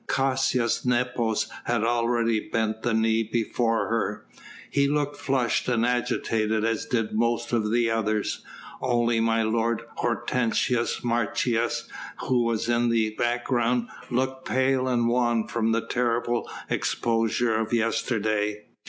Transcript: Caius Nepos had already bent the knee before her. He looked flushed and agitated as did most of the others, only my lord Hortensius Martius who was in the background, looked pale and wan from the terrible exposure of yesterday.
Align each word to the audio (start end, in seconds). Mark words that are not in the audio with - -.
Caius 0.07 0.83
Nepos 0.83 1.45
had 1.65 1.83
already 1.83 2.39
bent 2.49 2.81
the 2.81 2.91
knee 2.95 3.21
before 3.21 3.87
her. 3.89 4.25
He 4.71 4.87
looked 4.87 5.15
flushed 5.17 5.69
and 5.69 5.85
agitated 5.85 6.65
as 6.65 6.87
did 6.87 7.13
most 7.13 7.53
of 7.53 7.69
the 7.69 7.91
others, 7.91 8.41
only 8.81 9.19
my 9.19 9.43
lord 9.43 9.83
Hortensius 9.97 11.03
Martius 11.03 11.87
who 12.21 12.41
was 12.43 12.67
in 12.67 12.89
the 12.89 13.11
background, 13.11 13.89
looked 14.09 14.47
pale 14.47 14.87
and 14.87 15.07
wan 15.07 15.47
from 15.47 15.71
the 15.71 15.85
terrible 15.85 16.49
exposure 16.67 17.53
of 17.55 17.71
yesterday. 17.71 18.63